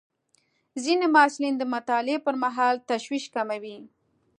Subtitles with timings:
[0.83, 3.77] ځینې محصلین د مطالعې پر مهال تشویش کموي.